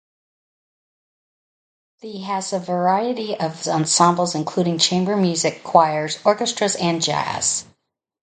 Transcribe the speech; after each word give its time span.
The 1.99 2.21
has 2.21 2.53
a 2.53 2.59
variety 2.59 3.39
of 3.39 3.67
ensembles 3.67 4.33
including 4.33 4.79
chamber 4.79 5.15
music, 5.15 5.63
choirs, 5.63 6.17
orchestras 6.25 6.75
and 6.75 7.03
jazz. 7.03 7.65